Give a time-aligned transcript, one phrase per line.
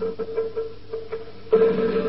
[0.00, 0.18] Thank
[1.50, 2.07] you.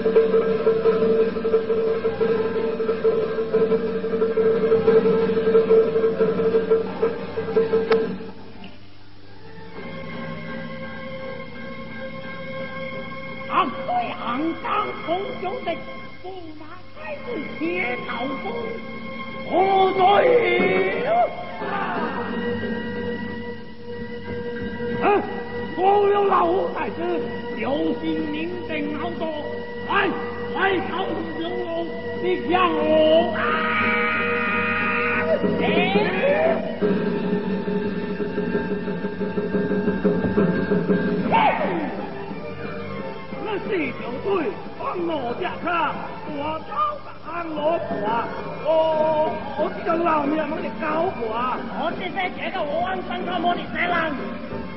[52.40, 53.92] 写到我安生他妈的死人。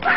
[0.02, 0.09] 走！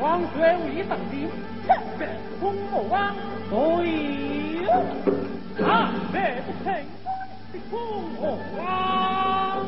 [0.00, 1.28] 王水武一等兵，
[1.66, 1.72] 哼，
[2.40, 3.16] 风魔王，
[3.48, 3.56] 对。
[6.18, 6.74] 这不成
[7.04, 7.08] 功
[7.52, 7.72] 的风
[8.16, 9.66] 和浪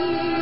[0.00, 0.39] you.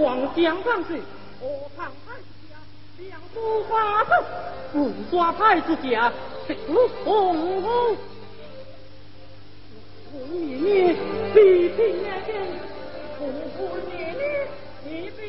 [0.00, 1.02] 皇江上去，
[1.40, 2.54] 我唱太子家
[2.98, 4.10] 两株花豆，
[4.72, 6.12] 不抓太子家
[6.46, 6.54] 吃
[7.04, 7.96] 红红。
[10.12, 10.92] 红爷爷，
[11.34, 12.28] 你听那边，
[13.18, 13.20] 红
[13.56, 13.58] 红
[13.90, 14.46] 爷爷，
[14.84, 15.20] 你别。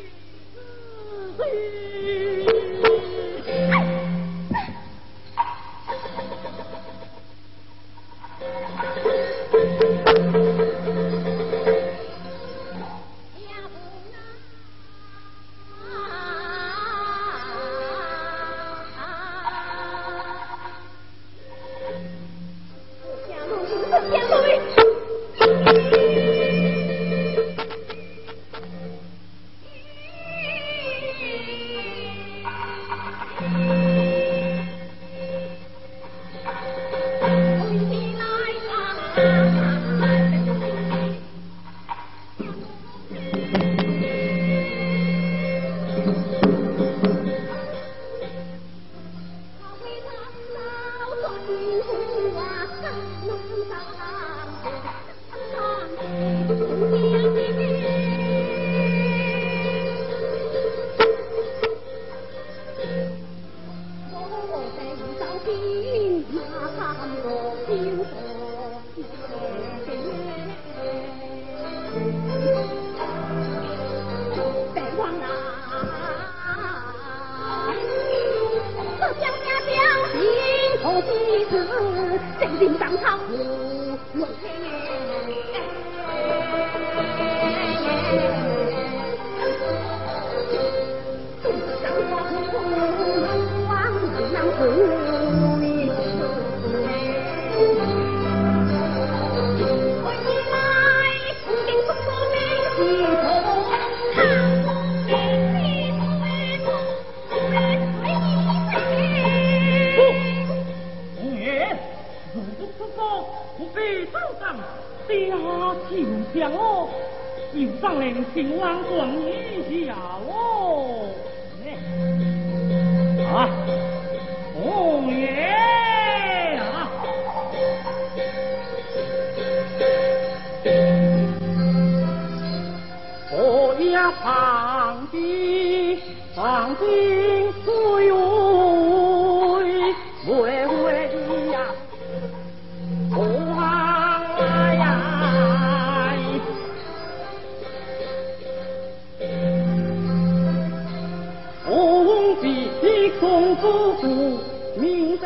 [153.70, 154.40] 不负
[154.78, 155.26] 明君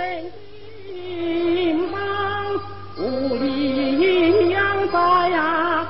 [1.93, 2.01] 望，
[2.97, 5.87] 武力扬大呀。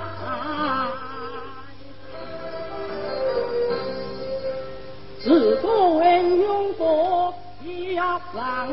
[5.20, 7.34] 自古英勇多，
[7.66, 8.70] 一呀三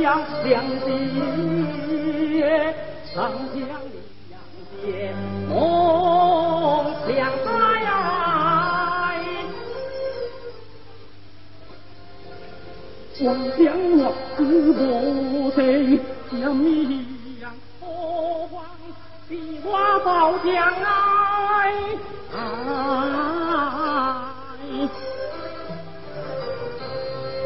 [0.00, 0.64] 将，两，
[3.12, 3.89] 将。
[13.22, 16.00] 王将我知无情，
[16.30, 17.84] 将一样何
[18.46, 18.62] 妨？
[19.28, 19.68] 比我
[20.02, 20.48] 保将
[20.80, 20.86] 来，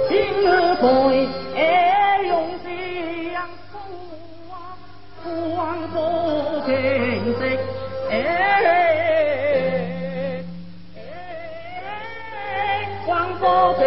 [0.09, 0.12] 今
[0.43, 1.57] 日在
[2.23, 2.31] 用
[2.62, 2.64] 相
[3.73, 5.25] 扶，
[5.57, 5.95] 望不
[6.66, 6.71] 平
[7.35, 7.40] 息。
[13.07, 13.43] 望不
[13.75, 13.83] 平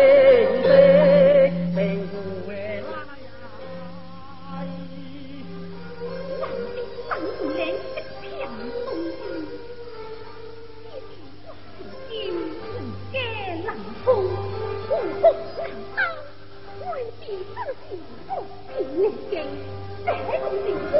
[20.07, 20.91] 这种情事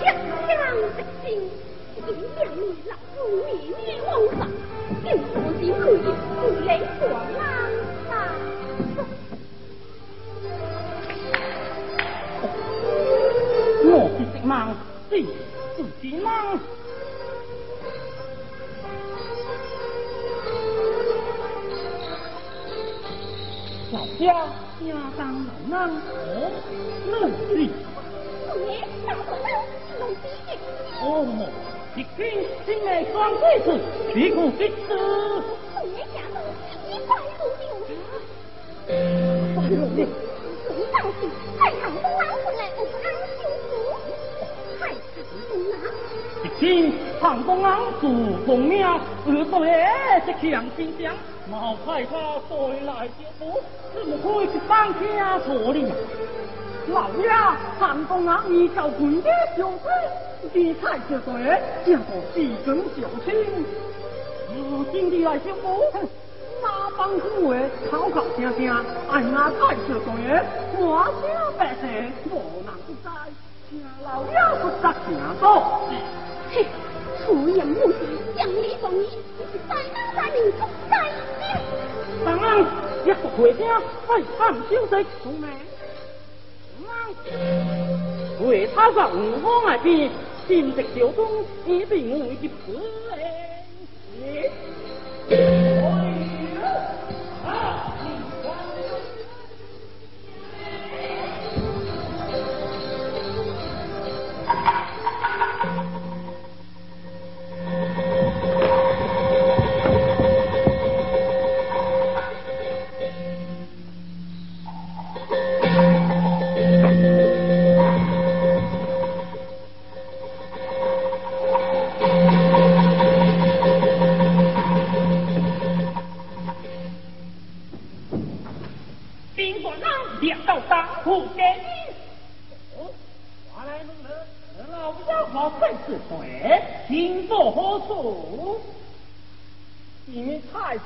[0.00, 0.04] 强
[0.46, 0.50] 将
[0.94, 1.26] 直心，
[1.96, 1.98] 一
[2.36, 3.50] 两年老夫年
[3.84, 4.40] 年往返，
[5.04, 5.94] 又多心可以
[6.38, 6.68] 不来
[7.00, 7.40] 过啦。
[13.84, 14.50] 我是直忙，
[15.10, 15.12] 是
[15.76, 16.26] 自己忙。
[23.92, 24.22] 老家
[24.80, 24.86] 家
[25.18, 25.20] 当
[25.68, 25.76] 老
[28.52, 28.56] 哦，
[29.98, 30.24] 冷气。
[31.00, 31.04] 哦，
[31.96, 32.20] 一听
[32.66, 33.66] 心内双对子，
[34.12, 34.88] 皮裤一丝。
[39.54, 39.98] 快乐的，
[40.66, 41.24] 总上去，
[41.58, 43.06] 太阳公安回来，我不安
[43.36, 43.40] 心。
[44.78, 44.94] 太阳
[45.48, 45.74] 公安，
[46.44, 46.60] 一听
[47.20, 48.04] 唐公安主
[48.44, 49.52] 公庙，二对
[50.26, 51.14] 这强心枪，
[51.50, 52.12] 毛害怕
[52.48, 53.40] 回来就不，
[53.94, 55.78] 怎么可以去当家错哩？
[56.92, 57.26] 老爷，
[57.80, 59.90] 唐公安依照官家相规，
[60.52, 63.64] 你太这对，叫做四根小青，
[64.54, 65.82] 如今你来相补。
[66.62, 67.58] 八方诸位
[67.90, 68.68] 口口声声
[69.10, 70.12] 爱我太小官，
[70.78, 70.80] 我
[71.22, 71.22] 小
[71.58, 73.08] 百姓无人不知，
[73.70, 75.08] 请老爷不得行
[75.40, 75.44] 多。
[76.50, 76.66] 嘿，
[77.24, 77.96] 出言无忌，
[78.36, 79.08] 讲理讲义，
[79.50, 80.92] 是在当在民不在
[81.40, 81.42] 兵。
[82.26, 82.60] 当然，
[83.04, 83.66] 一个回声，
[84.06, 85.48] 快看消息，聪明。
[88.46, 90.10] 为他个五方外边，
[90.48, 91.26] 心直小中，
[91.66, 92.48] 一定会接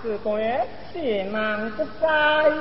[0.03, 0.41] 是官
[0.93, 2.53] 贤难不在，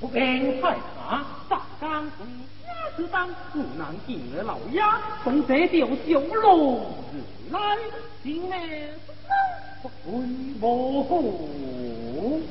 [0.00, 2.26] 不平太茶，大干公
[2.62, 4.82] 家之当，不能见了老爷，
[5.22, 6.80] 从这条小路
[7.50, 7.58] 来，
[8.22, 8.90] 今日
[9.82, 10.22] 不会
[10.60, 12.42] 无福。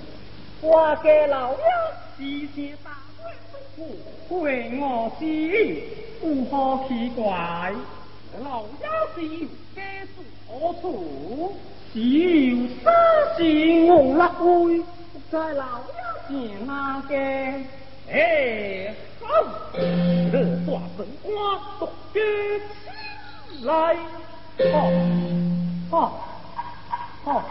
[0.62, 1.57] 我给老爷
[2.17, 2.91] 事先打
[3.75, 3.86] 过
[4.27, 5.84] 不为我心
[6.22, 7.74] 无何奇怪，
[8.44, 9.17] 老爷是
[9.75, 9.81] 家
[10.16, 11.55] 住何处？
[11.94, 12.94] 只有三
[13.38, 14.24] 心五六
[14.64, 14.83] 位，
[15.31, 15.94] 在老爷
[16.29, 17.16] 见那个，
[18.11, 19.25] 哎，好，
[19.74, 20.35] 这
[20.66, 21.31] 大本官
[21.79, 22.16] 独举
[23.50, 23.96] 起来，
[25.90, 25.96] 好，好，
[27.24, 27.44] 好。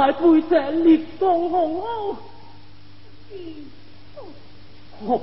[0.00, 1.82] 大背着烈风红
[5.04, 5.20] 袄，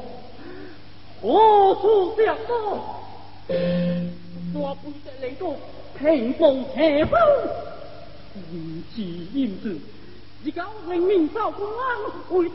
[1.19, 2.53] 何处想到？
[4.53, 5.41] 我背着你个
[5.97, 7.19] 平步斜风，
[8.35, 8.39] 不
[8.95, 9.01] 知
[9.33, 9.75] 英子，
[10.43, 11.97] 一个人民造公安，
[12.29, 12.53] 为谁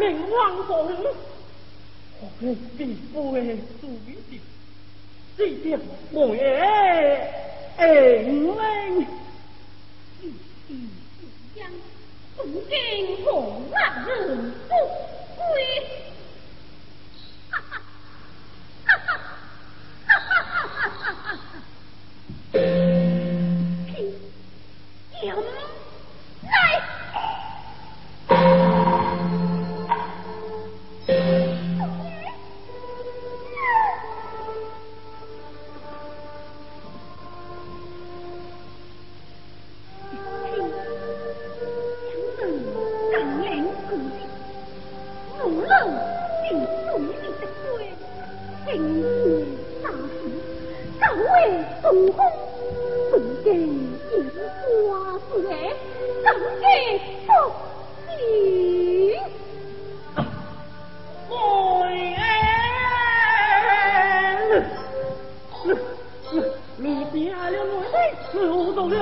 [0.00, 0.72] 命亡国？
[2.22, 3.40] 我们必不会
[3.80, 4.40] 属于你，
[5.36, 5.78] 这点
[6.10, 6.42] 我也
[7.76, 8.50] 爱你。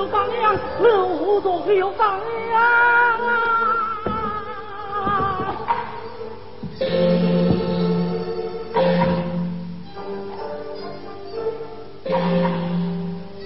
[0.00, 2.18] 有放羊，老无多会有放
[2.50, 3.18] 羊啊！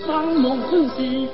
[0.07, 0.61] 放梦
[0.97, 1.29] 之。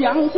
[0.00, 0.32] yang.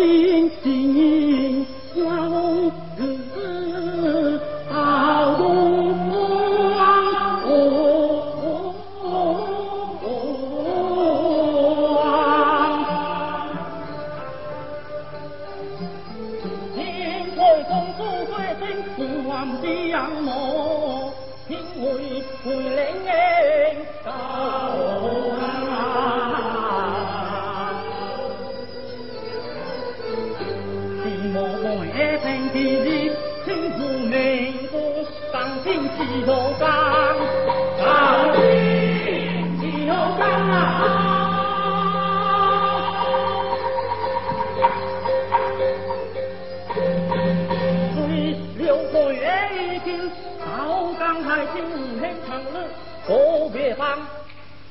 [51.52, 52.66] 心唔轻长乐，
[53.06, 53.98] 何别方？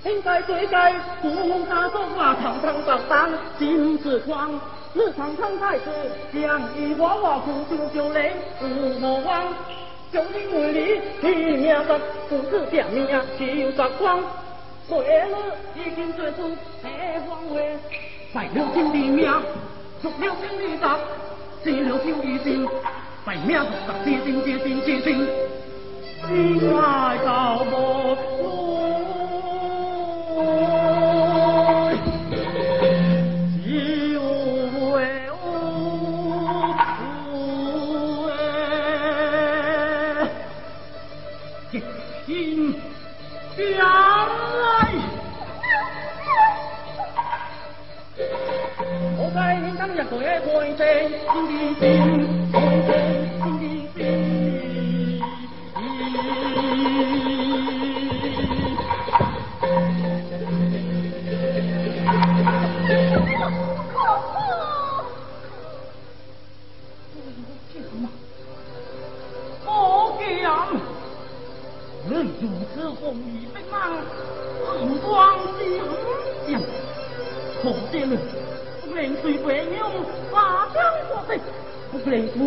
[0.04, 4.60] 天在水在，古龙大众啊，堂堂堂堂金子光。
[4.94, 5.86] 日常常太子，
[6.34, 8.66] 将一娃娃苦心就累，不
[9.00, 9.54] 莫忘。
[10.12, 14.20] 就因为你拼命争，不知点名啊，就杀光。
[14.90, 15.38] 为了
[15.76, 16.50] 已经做出
[16.82, 16.92] 别
[17.30, 17.78] 方位，
[18.34, 19.32] 败了兄弟命，
[20.02, 21.00] 输了兄弟党，
[21.64, 22.68] 死了兄弟心，
[23.24, 25.30] 败命同党，结心结心结心。
[49.18, 53.21] 我该应当也对爱欢声，天天听，欢声。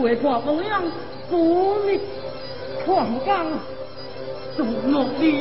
[0.05, 0.71] 为国奉献
[1.31, 1.99] 不畏
[2.85, 3.43] 强大
[4.55, 5.41] 中国必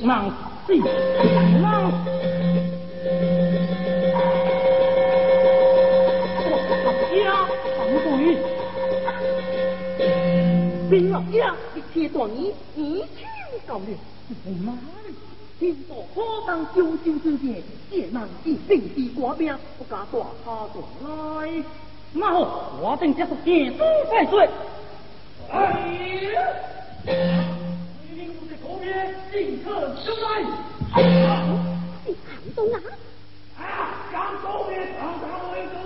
[0.00, 0.30] 浪郎
[0.66, 1.92] 死，情郎。
[7.24, 8.36] 呀，黄不玉，
[10.88, 13.26] 兵老爷，一切断你一清
[13.66, 13.84] 高了。
[14.64, 14.78] 妈的，
[15.58, 21.50] 今朝何当九州之界，夜难一定地寡兵，不敢大他过来。
[22.12, 23.78] 那好，我等这是铁柱
[24.10, 24.48] 在罪。
[29.30, 29.68] 进客
[30.04, 30.26] 就来。
[32.06, 32.76] 你敢动啊？
[33.58, 33.62] 啊，
[34.10, 35.76] 敢动也敢打我一刀。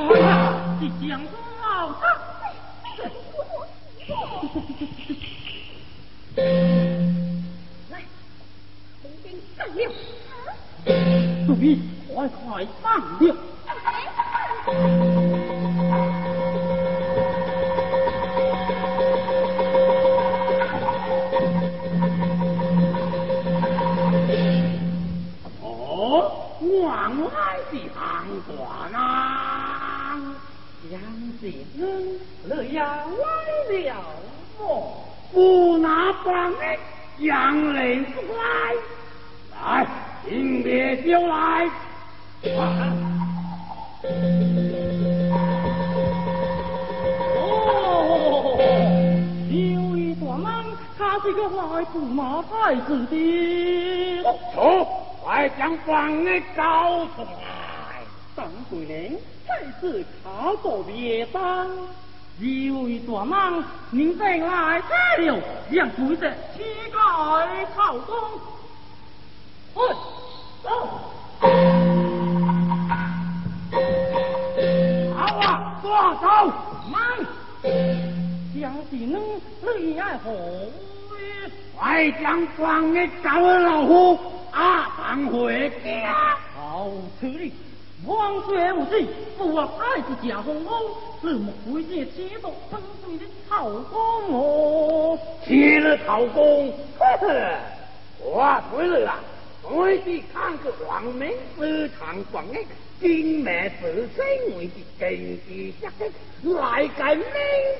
[0.00, 1.64] 啊，你想动啊？
[7.90, 7.92] 来，
[9.02, 9.78] 红军上六。
[11.46, 11.66] 注意，
[12.14, 12.82] 快快上
[13.18, 13.22] 六。
[26.90, 27.30] 往外
[27.70, 28.58] 的旁观
[29.00, 30.18] 啊
[30.90, 31.00] 杨
[31.40, 31.46] 子
[31.78, 33.22] 孙乐呀歪
[33.78, 33.94] 了
[34.58, 34.60] 我
[35.32, 36.58] 不拿棒的
[37.18, 38.74] 杨林不来？
[39.62, 39.86] 来
[40.24, 41.70] 请别丢来
[47.36, 48.58] 哦，
[49.48, 50.64] 有一段浪
[50.98, 54.24] 他是个来自马太子的
[54.56, 54.99] 哦
[55.30, 58.02] 快将房内告出来
[58.36, 59.16] 张桂林
[59.46, 61.70] 再次卡座别方
[62.40, 64.82] 一位大忙您在来儿
[65.20, 65.38] 了
[65.70, 68.40] 让鬼子乞丐讨走
[75.14, 76.46] 好啊抓少
[76.90, 77.00] 忙
[78.60, 79.22] 将敌人
[79.62, 80.68] 最爱红
[81.78, 84.18] 快将房内告老虎
[84.52, 86.36] 阿返回家。
[86.54, 86.88] 好
[87.20, 87.52] 处理，
[88.06, 90.72] 万岁无忌，父王爱子家风风，
[91.20, 95.18] 是我回家接到本帅的曹公哦。
[95.44, 97.58] 七了曹公，呵呵，
[98.20, 99.14] 我回来了。
[99.62, 102.58] 我去看个王明子唐广义，
[103.00, 105.10] 金梅子孙，我的根
[105.46, 106.10] 据下根
[106.54, 107.24] 来个明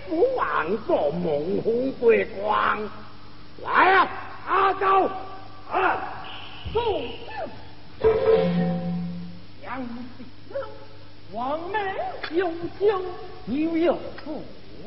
[0.09, 2.78] 不枉座蒙红桂光，
[3.64, 4.09] 来呀、啊，
[4.46, 5.11] 阿周，
[5.72, 5.98] 啊！
[6.72, 6.83] 送
[8.00, 8.09] 行。
[9.62, 10.24] 杨无敌？
[11.33, 11.80] 王门
[12.33, 13.00] 有将，
[13.44, 14.33] 你有何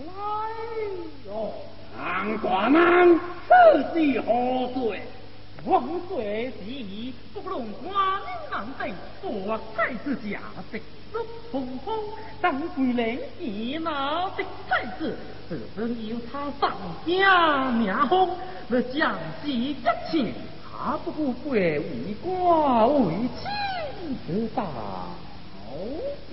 [0.05, 0.21] 来
[1.25, 1.53] 哟？
[1.97, 3.51] 王寡人，此
[3.93, 5.01] 地何罪？
[5.65, 10.41] 王罪是不论寡人难得，多才之家
[10.71, 10.79] 得
[11.49, 11.93] 孙悟空，
[12.41, 15.15] 当归人已那的才子，
[15.47, 16.75] 自是有他上
[17.07, 18.35] 家名风，
[18.67, 20.33] 那将几个钱？
[20.85, 23.47] 打不过鬼为国为天
[24.27, 24.65] 之道，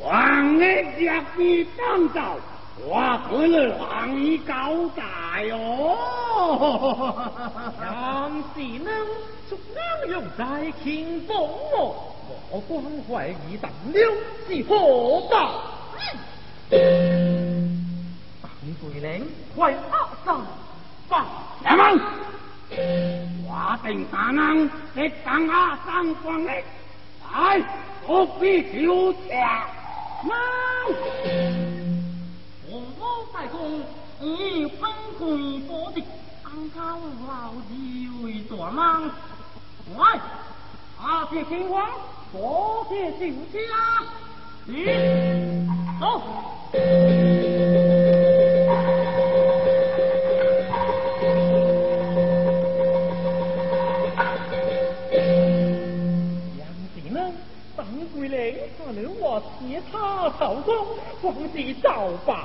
[0.00, 2.34] 王爷仗义仗道，
[2.80, 5.96] 我可能王爷高才哟。
[7.80, 8.90] 当时呢，
[9.48, 11.48] 诸葛亮在青龙
[12.50, 14.12] 哦，关怀一待，两
[14.48, 15.62] 气火爆。
[18.42, 19.72] 唐队领快
[20.24, 20.42] 上，
[21.08, 21.24] 放！
[21.62, 21.84] 来嘛！
[22.72, 26.52] 我定大人在当下上光的，
[27.32, 27.60] 来，
[28.06, 29.28] 不必求强。
[30.22, 30.30] 来，
[32.68, 33.80] 洪武大公
[34.20, 36.02] 以分公所的，
[36.44, 39.10] 当下我老弟为大郎。
[39.98, 40.20] 来，
[41.02, 41.88] 阿谢金王，
[42.32, 43.58] 多谢金家，
[44.66, 44.84] 你
[45.98, 46.22] 走。
[60.38, 60.74] 他朝中，
[61.22, 62.36] 皇帝造反，